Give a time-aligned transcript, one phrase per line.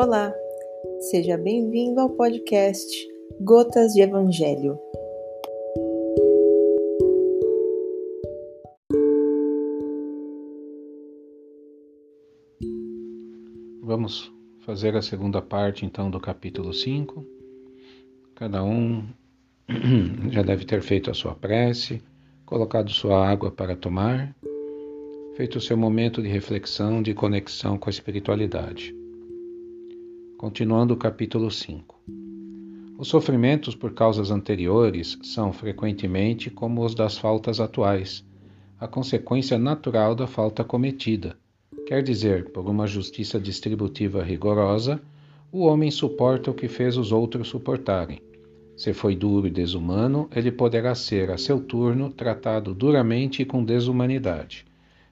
[0.00, 0.32] Olá,
[1.10, 2.86] seja bem-vindo ao podcast
[3.40, 4.78] Gotas de Evangelho.
[13.82, 17.26] Vamos fazer a segunda parte então do capítulo 5.
[18.36, 19.04] Cada um
[20.30, 22.00] já deve ter feito a sua prece,
[22.46, 24.32] colocado sua água para tomar,
[25.34, 28.96] feito o seu momento de reflexão, de conexão com a espiritualidade.
[30.38, 32.00] Continuando o capítulo 5.
[32.96, 38.24] Os sofrimentos por causas anteriores são frequentemente como os das faltas atuais,
[38.78, 41.36] a consequência natural da falta cometida.
[41.88, 45.02] Quer dizer, por uma justiça distributiva rigorosa,
[45.50, 48.20] o homem suporta o que fez os outros suportarem.
[48.76, 53.64] Se foi duro e desumano, ele poderá ser, a seu turno, tratado duramente e com
[53.64, 54.64] desumanidade.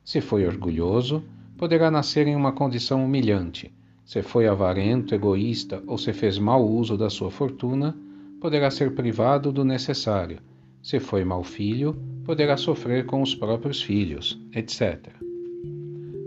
[0.04, 1.24] Se foi orgulhoso,
[1.58, 3.74] poderá nascer em uma condição humilhante
[4.06, 7.94] se foi avarento, egoísta ou se fez mau uso da sua fortuna,
[8.40, 10.38] poderá ser privado do necessário.
[10.80, 15.08] Se foi mau filho, poderá sofrer com os próprios filhos, etc.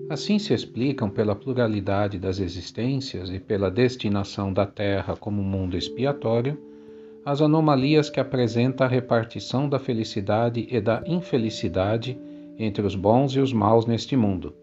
[0.10, 6.60] Assim se explicam pela pluralidade das existências e pela destinação da Terra como mundo expiatório
[7.26, 12.18] as anomalias que apresenta a repartição da felicidade e da infelicidade
[12.58, 14.54] entre os bons e os maus neste mundo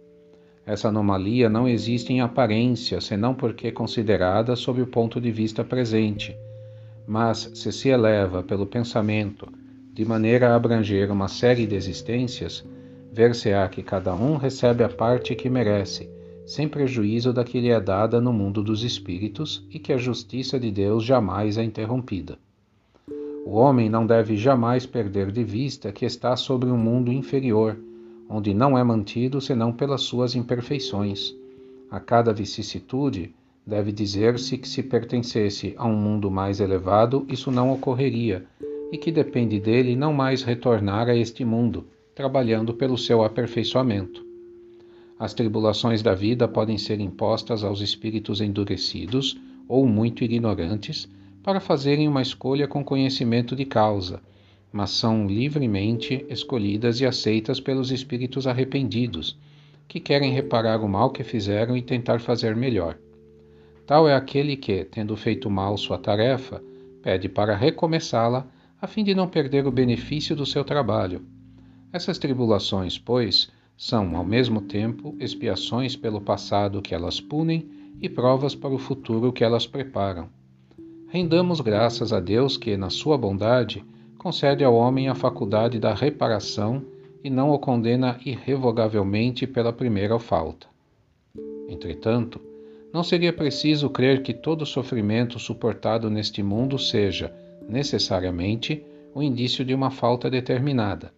[0.67, 5.63] essa anomalia não existe em aparência, senão porque é considerada sob o ponto de vista
[5.63, 6.37] presente,
[7.07, 9.47] mas se se eleva pelo pensamento
[9.95, 12.65] de maneira a abranger uma série de existências,
[13.13, 16.11] ver-se-á que cada um recebe a parte que merece,
[16.45, 20.59] sem prejuízo da que lhe é dada no mundo dos espíritos e que a justiça
[20.59, 22.39] de Deus jamais é interrompida.
[23.47, 27.79] O homem não deve jamais perder de vista que está sobre um mundo inferior
[28.29, 31.35] onde não é mantido senão pelas suas imperfeições.
[31.91, 33.35] A cada vicissitude,
[33.67, 38.45] deve dizer-se que se pertencesse a um mundo mais elevado, isso não ocorreria,
[38.93, 44.25] e que depende dele não mais retornar a este mundo, trabalhando pelo seu aperfeiçoamento.
[45.19, 49.37] As tribulações da vida podem ser impostas aos espíritos endurecidos
[49.69, 51.09] ou muito ignorantes
[51.43, 54.21] para fazerem uma escolha com conhecimento de causa
[54.77, 59.39] mas são livremente escolhidas e aceitas pelos espíritos arrependidos,
[59.89, 62.99] que querem reparar o mal que fizeram e tentar fazer melhor.
[63.87, 66.63] Tal é aquele que, tendo feito mal sua tarefa,
[67.03, 68.47] pede para recomeçá-la,
[68.79, 71.25] a fim de não perder o benefício do seu trabalho.
[71.91, 77.67] Essas tribulações, pois, são, ao mesmo tempo, expiações pelo passado que elas punem
[77.99, 80.29] e provas para o futuro que elas preparam.
[81.09, 83.83] Rendamos graças a Deus que, na sua bondade,
[84.27, 86.83] concede ao homem a faculdade da reparação
[87.23, 90.67] e não o condena irrevogavelmente pela primeira falta.
[91.69, 92.41] Entretanto,
[92.93, 97.33] não seria preciso crer que todo sofrimento suportado neste mundo seja,
[97.69, 98.83] necessariamente,
[99.15, 101.13] o indício de uma falta determinada.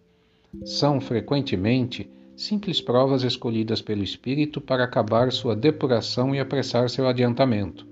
[0.63, 7.87] São, frequentemente, simples provas escolhidas pelo espírito para acabar sua depuração e apressar seu adiantamento.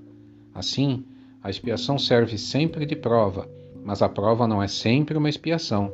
[0.53, 1.03] Assim,
[1.41, 3.56] a expiação serve sempre de prova
[3.87, 5.93] mas a prova não é sempre uma expiação.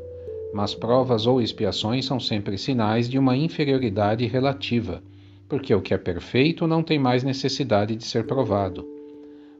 [0.51, 5.03] Mas provas ou expiações são sempre sinais de uma inferioridade relativa,
[5.47, 8.83] porque o que é perfeito não tem mais necessidade de ser provado.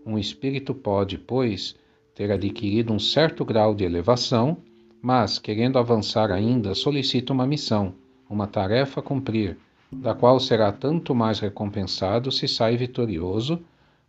[0.04, 1.76] Um espírito pode, pois,
[2.16, 4.58] ter adquirido um certo grau de elevação,
[5.00, 7.94] mas, querendo avançar ainda, solicita uma missão,
[8.28, 9.60] uma tarefa a cumprir,
[9.92, 13.60] da qual será tanto mais recompensado se sai vitorioso,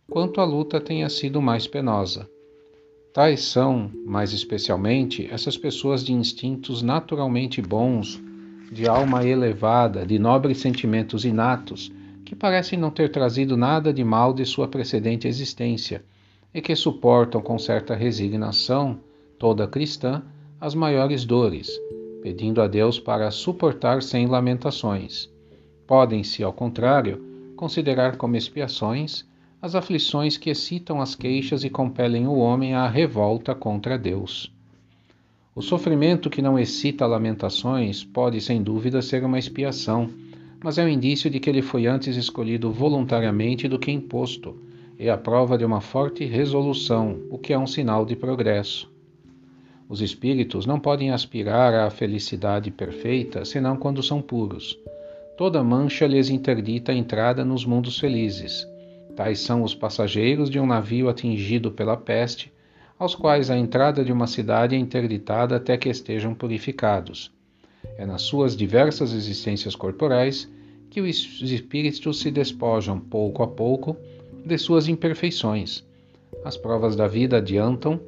[0.09, 2.27] quanto a luta tenha sido mais penosa.
[3.15, 8.21] Tais são, mais especialmente, essas pessoas de instintos naturalmente bons,
[8.69, 11.89] de alma elevada, de nobres sentimentos inatos,
[12.25, 16.03] que parecem não ter trazido nada de mal de sua precedente existência
[16.53, 18.99] e que suportam com certa resignação,
[19.39, 20.21] toda cristã,
[20.59, 21.71] as maiores dores,
[22.21, 25.29] pedindo a Deus para suportar sem lamentações.
[25.87, 27.23] Podem-se, ao contrário,
[27.55, 29.25] considerar como expiações
[29.65, 34.53] as aflições que excitam as queixas e compelem o homem à revolta contra Deus.
[35.55, 40.07] O sofrimento que não excita lamentações pode, sem dúvida, ser uma expiação,
[40.63, 44.55] mas é um indício de que ele foi antes escolhido voluntariamente do que imposto,
[44.99, 48.87] e a prova de uma forte resolução, o que é um sinal de progresso.
[49.89, 54.77] Os espíritos não podem aspirar à felicidade perfeita senão quando são puros.
[55.35, 58.67] Toda mancha lhes interdita a entrada nos mundos felizes
[59.15, 62.51] Tais são os passageiros de um navio atingido pela peste,
[62.99, 67.31] aos quais a entrada de uma cidade é interditada até que estejam purificados.
[67.97, 70.49] É nas suas diversas existências corporais
[70.89, 73.95] que os espíritos se despojam pouco a pouco
[74.45, 75.83] de suas imperfeições.
[76.43, 77.99] As provas da vida adiantam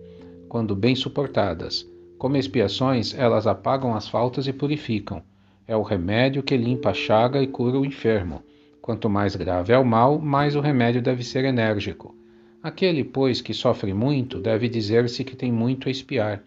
[0.48, 1.88] quando bem suportadas.
[2.18, 5.21] Como expiações, elas apagam as faltas e purificam.
[5.68, 8.42] É o remédio que limpa a chaga e cura o enfermo.
[8.87, 12.15] Quanto mais grave é o mal, mais o remédio deve ser enérgico.
[12.63, 16.41] Aquele, pois, que sofre muito, deve dizer-se que tem muito a expiar,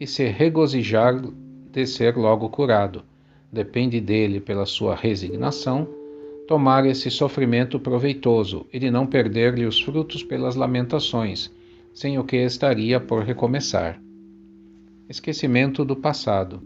[0.00, 1.22] e se regozijar
[1.70, 3.04] de ser logo curado.
[3.52, 5.86] Depende dele, pela sua resignação,
[6.48, 11.48] tomar esse sofrimento proveitoso e de não perder-lhe os frutos pelas lamentações,
[11.92, 14.02] sem o que estaria por recomeçar.
[15.08, 16.60] Esquecimento do passado.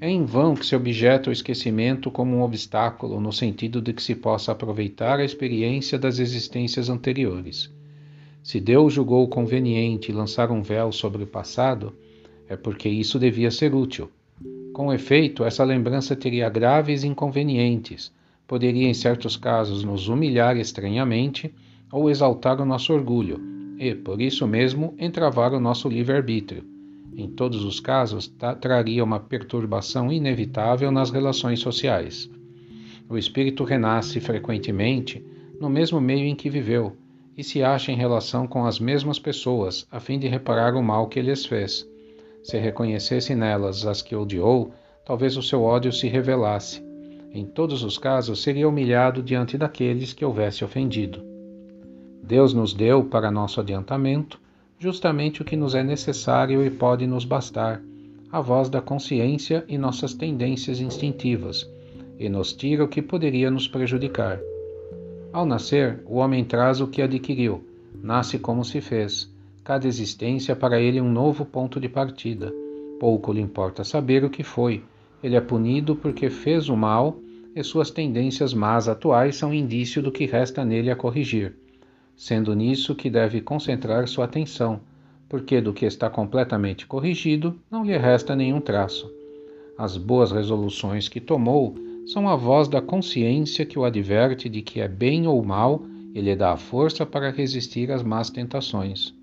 [0.00, 4.00] É em vão que se objeta o esquecimento como um obstáculo no sentido de que
[4.00, 7.68] se possa aproveitar a experiência das existências anteriores.
[8.40, 11.92] Se Deus julgou conveniente lançar um véu sobre o passado,
[12.48, 14.08] é porque isso devia ser útil.
[14.72, 18.12] Com efeito, essa lembrança teria graves inconvenientes,
[18.46, 21.52] poderia em certos casos nos humilhar estranhamente
[21.90, 23.40] ou exaltar o nosso orgulho,
[23.76, 26.77] e, por isso mesmo, entravar o nosso livre-arbítrio.
[27.18, 32.30] Em todos os casos, traria uma perturbação inevitável nas relações sociais.
[33.10, 35.26] O espírito renasce frequentemente
[35.60, 36.96] no mesmo meio em que viveu
[37.36, 41.08] e se acha em relação com as mesmas pessoas, a fim de reparar o mal
[41.08, 41.84] que lhes fez.
[42.44, 44.72] Se reconhecesse nelas as que odiou,
[45.04, 46.80] talvez o seu ódio se revelasse.
[47.32, 51.20] Em todos os casos, seria humilhado diante daqueles que houvesse ofendido.
[52.22, 54.40] Deus nos deu, para nosso adiantamento,
[54.78, 57.82] justamente o que nos é necessário e pode nos bastar,
[58.30, 61.68] a voz da consciência e nossas tendências instintivas,
[62.18, 64.38] e nos tira o que poderia nos prejudicar.
[65.32, 67.64] Ao nascer, o homem traz o que adquiriu,
[68.02, 69.28] nasce como se fez.
[69.64, 72.52] Cada existência é para ele um novo ponto de partida.
[73.00, 74.82] Pouco lhe importa saber o que foi.
[75.22, 77.18] Ele é punido porque fez o mal
[77.54, 81.54] e suas tendências más atuais são indício do que resta nele a corrigir
[82.18, 84.80] sendo nisso que deve concentrar sua atenção,
[85.28, 89.08] porque do que está completamente corrigido não lhe resta nenhum traço.
[89.78, 91.76] As boas resoluções que tomou
[92.06, 95.80] são a voz da consciência que o adverte de que é bem ou mal
[96.12, 99.14] e lhe dá a força para resistir às más tentações.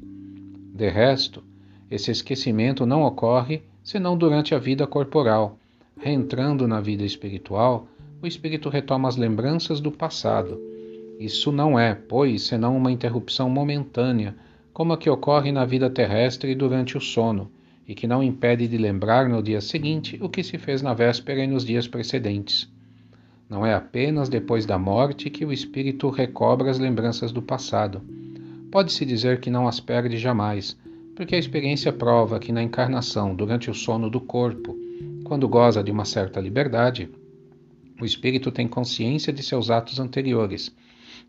[0.74, 1.44] De resto,
[1.92, 5.60] esse esquecimento não ocorre senão durante a vida corporal.
[6.00, 7.88] Reentrando na vida espiritual,
[8.22, 10.75] o espírito retoma as lembranças do passado
[11.20, 14.36] isso não é, pois, senão uma interrupção momentânea,
[14.74, 17.50] como a que ocorre na vida terrestre durante o sono,
[17.88, 21.44] e que não impede de lembrar no dia seguinte o que se fez na véspera
[21.44, 22.70] e nos dias precedentes.
[23.50, 28.02] Não é apenas depois da morte que o espírito recobra as lembranças do passado.
[28.70, 30.76] Pode-se dizer que não as perde jamais,
[31.16, 34.78] porque a experiência prova que na encarnação, durante o sono do corpo,
[35.24, 37.10] quando goza de uma certa liberdade,
[38.02, 40.76] o espírito tem consciência de seus atos anteriores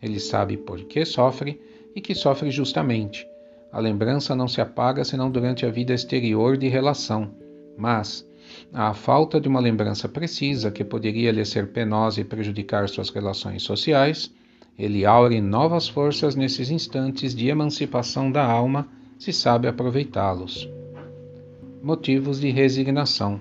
[0.02, 1.60] ele sabe por que sofre
[1.94, 3.26] e que sofre justamente.
[3.72, 7.30] A lembrança não se apaga senão durante a vida exterior de relação,
[7.76, 8.26] mas,
[8.72, 13.62] à falta de uma lembrança precisa que poderia lhe ser penosa e prejudicar suas relações
[13.62, 14.32] sociais,
[14.78, 18.86] ele aure novas forças nesses instantes de emancipação da alma,
[19.18, 20.68] se sabe aproveitá-los.
[21.82, 23.40] Motivos de resignação.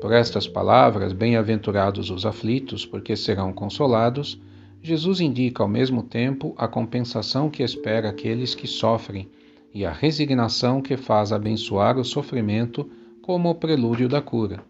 [0.00, 4.38] Por estas palavras, bem-aventurados os aflitos, porque serão consolados,
[4.86, 9.30] Jesus indica ao mesmo tempo a compensação que espera aqueles que sofrem
[9.72, 12.90] e a resignação que faz abençoar o sofrimento
[13.22, 14.62] como o prelúdio da cura.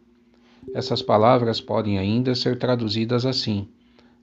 [0.72, 3.66] Essas palavras podem ainda ser traduzidas assim: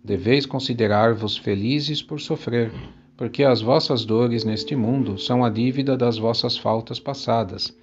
[0.01, 2.71] Deveis considerar-vos felizes por sofrer,
[3.17, 7.77] porque as vossas dores neste mundo são a dívida das vossas faltas passadas,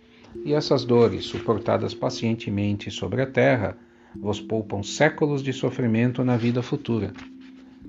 [0.47, 3.77] e essas dores, suportadas pacientemente sobre a terra,
[4.17, 7.13] vos poupam séculos de sofrimento na vida futura.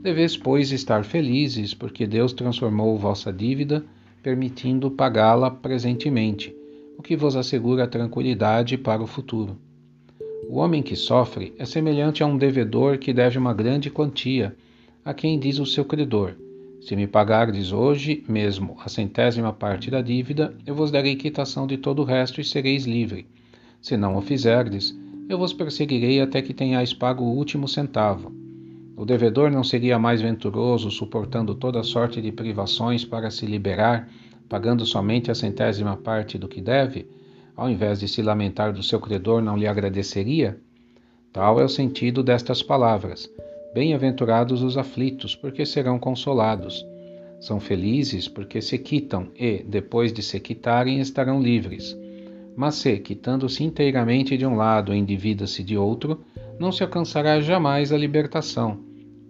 [0.01, 3.83] Deveis, pois, estar felizes, porque Deus transformou vossa dívida,
[4.23, 6.55] permitindo pagá-la presentemente,
[6.97, 9.57] o que vos assegura tranquilidade para o futuro.
[10.47, 14.55] O homem que sofre é semelhante a um devedor que deve uma grande quantia,
[15.03, 16.33] a quem diz o seu credor:
[16.79, 21.77] Se me pagardes hoje mesmo a centésima parte da dívida, eu vos darei quitação de
[21.77, 23.27] todo o resto e sereis livre.
[23.81, 28.48] Se não o fizerdes, eu vos perseguirei até que tenhais pago o último centavo.
[28.99, 34.09] O devedor não seria mais venturoso, suportando toda sorte de privações para se liberar,
[34.49, 37.07] pagando somente a centésima parte do que deve?
[37.55, 40.59] Ao invés de se lamentar do seu credor, não lhe agradeceria?
[41.31, 43.31] Tal é o sentido destas palavras.
[43.73, 46.85] Bem-aventurados os aflitos, porque serão consolados.
[47.39, 51.97] São felizes porque se quitam e, depois de se quitarem, estarão livres.
[52.53, 56.19] Mas se, quitando-se inteiramente de um lado, endivida-se de outro,
[56.59, 58.88] não se alcançará jamais a libertação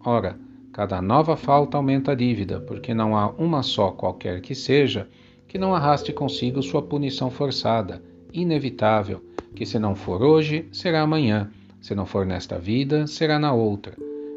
[0.10, 0.36] Ora,
[0.72, 5.10] Cada nova falta aumenta a dívida, porque não há uma só, qualquer que seja,
[5.48, 8.02] que não arraste consigo sua punição forçada,
[8.32, 9.22] inevitável,
[9.56, 11.52] que se não for hoje, será amanhã,
[11.82, 13.94] se não for nesta vida, será na outra.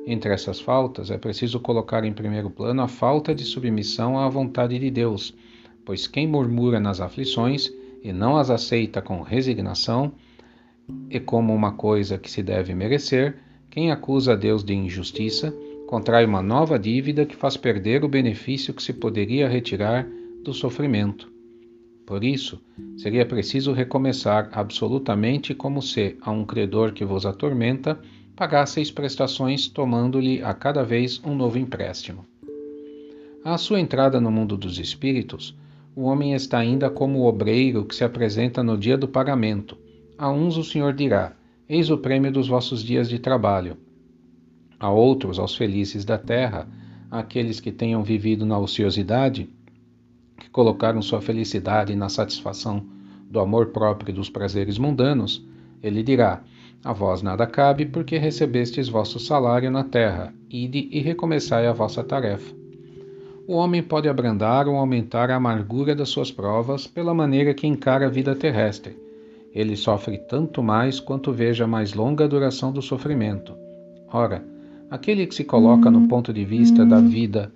[0.06, 4.78] Entre essas faltas, é preciso colocar em primeiro plano a falta de submissão à vontade
[4.78, 5.32] de Deus,
[5.84, 7.70] pois quem murmura nas aflições
[8.02, 10.12] e não as aceita com resignação,
[11.08, 13.36] e como uma coisa que se deve merecer,
[13.72, 15.50] quem acusa a Deus de injustiça,
[15.86, 20.06] contrai uma nova dívida que faz perder o benefício que se poderia retirar
[20.44, 21.32] do sofrimento.
[22.04, 22.60] Por isso,
[22.98, 27.98] seria preciso recomeçar absolutamente como se, a um credor que vos atormenta,
[28.36, 32.26] pagasseis prestações, tomando-lhe a cada vez um novo empréstimo.
[33.42, 35.56] À sua entrada no mundo dos espíritos,
[35.96, 39.78] o homem está ainda como o obreiro que se apresenta no dia do pagamento.
[40.18, 41.34] A uns o Senhor dirá:
[41.74, 43.78] Eis o prêmio dos vossos dias de trabalho.
[44.78, 46.68] A outros, aos felizes da terra,
[47.10, 49.48] àqueles que tenham vivido na ociosidade,
[50.36, 52.84] que colocaram sua felicidade na satisfação
[53.30, 55.42] do amor próprio e dos prazeres mundanos,
[55.82, 56.42] ele dirá:
[56.84, 62.04] A vós nada cabe, porque recebestes vosso salário na terra, ide e recomeçai a vossa
[62.04, 62.54] tarefa.
[63.48, 68.08] O homem pode abrandar ou aumentar a amargura das suas provas pela maneira que encara
[68.08, 69.01] a vida terrestre.
[69.54, 73.54] Ele sofre tanto mais quanto veja mais longa a duração do sofrimento.
[74.12, 74.44] Ora,
[74.90, 77.52] aquele que se coloca no ponto de vista da vida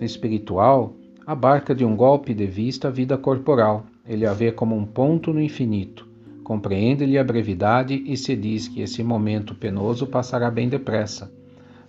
[0.00, 0.94] espiritual
[1.26, 3.84] abarca de um golpe de vista a vida corporal.
[4.08, 6.06] Ele a vê como um ponto no infinito.
[6.44, 11.28] Compreende-lhe a brevidade e se diz que esse momento penoso passará bem depressa.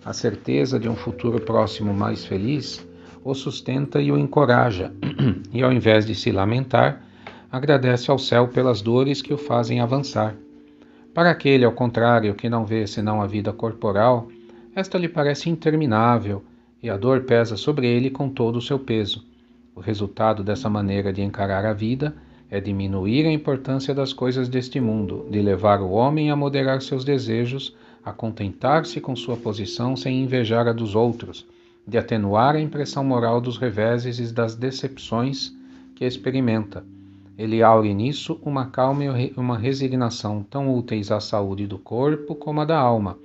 [0.04, 2.84] A certeza de um futuro próximo mais feliz
[3.24, 4.92] o sustenta e o encoraja,
[5.52, 7.04] e ao invés de se lamentar,
[7.50, 10.34] agradece ao céu pelas dores que o fazem avançar.
[11.14, 14.28] Para aquele, ao contrário, que não vê senão a vida corporal,
[14.74, 16.44] esta lhe parece interminável
[16.82, 19.24] e a dor pesa sobre ele com todo o seu peso.
[19.74, 22.14] O resultado dessa maneira de encarar a vida
[22.50, 27.04] é diminuir a importância das coisas deste mundo, de levar o homem a moderar seus
[27.04, 31.46] desejos, a contentar-se com sua posição sem invejar a dos outros,
[31.86, 35.52] de atenuar a impressão moral dos reveses e das decepções
[35.94, 36.84] que experimenta.
[37.38, 42.60] Ele aure nisso uma calma e uma resignação tão úteis à saúde do corpo como
[42.60, 43.16] à da alma,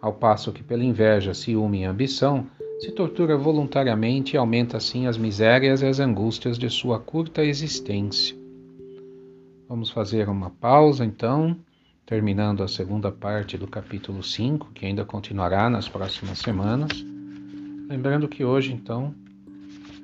[0.00, 2.46] ao passo que pela inveja, ciúme e ambição
[2.80, 8.34] se tortura voluntariamente e aumenta assim as misérias e as angústias de sua curta existência.
[9.68, 11.54] Vamos fazer uma pausa então,
[12.06, 16.90] terminando a segunda parte do capítulo 5, que ainda continuará nas próximas semanas.
[17.88, 19.14] Lembrando que hoje então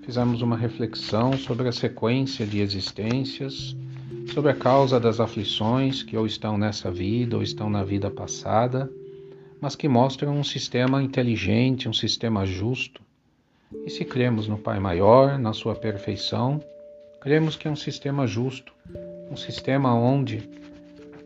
[0.07, 3.77] fizemos uma reflexão sobre a sequência de existências,
[4.33, 8.91] sobre a causa das aflições que ou estão nessa vida ou estão na vida passada
[9.61, 13.03] mas que mostram um sistema inteligente, um sistema justo.
[13.85, 16.63] E se cremos no Pai Maior, na sua perfeição,
[17.21, 18.73] cremos que é um sistema justo,
[19.31, 20.49] um sistema onde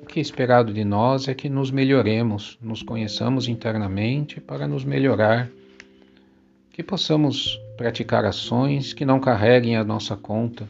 [0.02, 4.84] o que é esperado de nós é que nos melhoremos, nos conheçamos internamente para nos
[4.84, 5.50] melhorar,
[6.72, 10.68] que possamos praticar ações que não carreguem a nossa conta,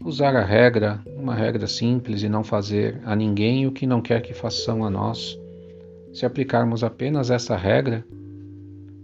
[0.00, 4.22] usar a regra, uma regra simples e não fazer a ninguém o que não quer
[4.22, 5.36] que façam a nós
[6.12, 8.06] se aplicarmos apenas essa regra,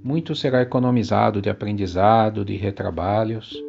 [0.05, 3.61] muito será economizado de aprendizado, de retrabalhos.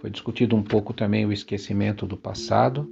[0.00, 2.90] Foi discutido um pouco também o esquecimento do passado,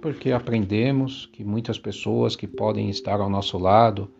[0.00, 4.10] porque aprendemos que muitas pessoas que podem estar ao nosso lado,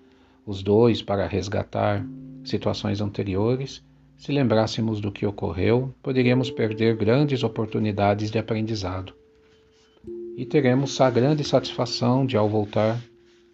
[0.45, 2.07] os dois para resgatar
[2.45, 3.83] situações anteriores,
[4.23, 9.13] se lembrássemos do que ocorreu, poderíamos perder grandes oportunidades de aprendizado.
[10.37, 13.03] E teremos a grande satisfação de, ao voltar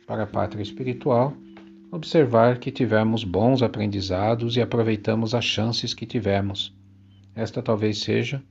[0.07, 1.33] para a pátria espiritual,
[1.91, 6.77] observar que tivemos bons aprendizados e aproveitamos as chances que tivemos.
[7.35, 8.43] Esta talvez seja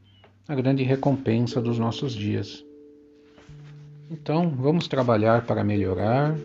[0.47, 2.65] a grande recompensa dos nossos dias.
[4.09, 6.35] Então, vamos trabalhar para melhorar,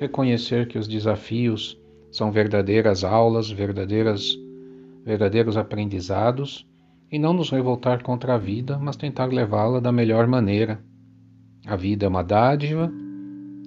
[0.00, 1.78] reconhecer que os desafios
[2.10, 4.36] são verdadeiras aulas, verdadeiras,
[5.10, 6.64] verdadeiros aprendizados
[7.10, 10.80] e não nos revoltar contra a vida, mas tentar levá-la da melhor maneira.
[11.66, 12.92] A vida é uma dádiva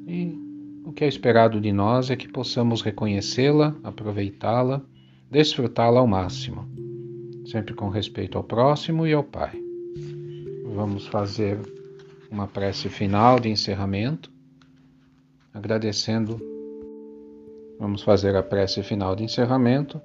[0.07, 0.39] e
[0.85, 4.81] o que é esperado de nós é que possamos reconhecê-la, aproveitá-la,
[5.29, 6.65] desfrutá-la ao máximo,
[7.45, 9.61] sempre com respeito ao próximo e ao Pai.
[10.73, 11.59] Vamos fazer
[12.31, 14.31] uma prece final de encerramento,
[15.53, 16.39] agradecendo.
[17.77, 20.01] Vamos fazer a prece final de encerramento,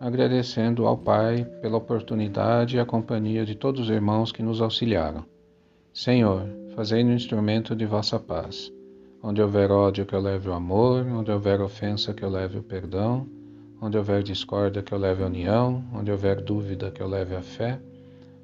[0.00, 5.24] agradecendo ao Pai pela oportunidade e a companhia de todos os irmãos que nos auxiliaram.
[5.92, 8.72] Senhor, fazei no instrumento de vossa paz
[9.20, 12.62] Onde houver ódio, que eu leve o amor, onde houver ofensa, que eu leve o
[12.62, 13.26] perdão,
[13.80, 15.84] Onde houver discórdia, que eu leve a união.
[15.94, 17.80] Onde houver dúvida, que eu leve a fé.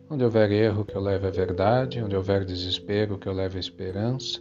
[0.08, 2.00] Onde houver erro, que eu leve a verdade.
[2.00, 4.40] Onde houver desespero, que eu leve a esperança.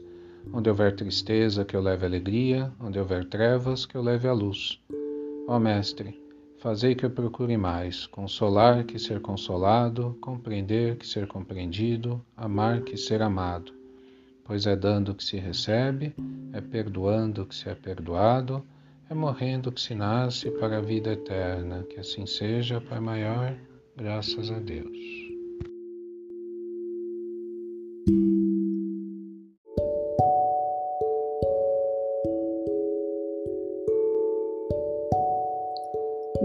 [0.54, 2.72] Onde houver tristeza, que eu leve a alegria.
[2.80, 4.80] Onde houver trevas, que eu leve a luz.
[5.48, 6.22] Ó Mestre,
[6.64, 12.96] fazei que eu procure mais consolar que ser consolado, compreender que ser compreendido, amar que
[12.96, 13.74] ser amado.
[14.46, 16.16] Pois é dando que se recebe,
[16.54, 18.66] é perdoando que se é perdoado
[19.10, 21.84] é morrendo que se nasce para a vida eterna.
[21.84, 23.54] Que assim seja, Pai maior,
[23.98, 25.23] graças a Deus.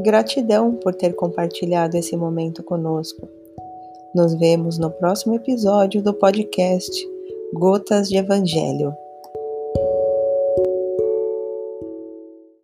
[0.03, 3.29] Gratidão por ter compartilhado esse momento conosco.
[4.15, 7.07] Nos vemos no próximo episódio do podcast
[7.53, 8.95] Gotas de Evangelho.